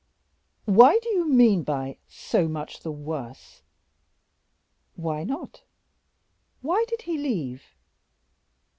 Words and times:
"Why 0.65 0.97
do 1.03 1.09
you 1.09 1.29
mean 1.29 1.61
by 1.61 1.99
'so 2.07 2.47
much 2.47 2.79
the 2.79 2.91
worse'?" 2.91 3.61
"Why 4.95 5.23
not? 5.23 5.61
why 6.61 6.85
did 6.87 7.03
he 7.03 7.19
leave?" 7.19 7.63